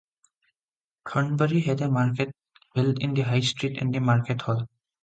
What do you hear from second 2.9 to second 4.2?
in the high street and the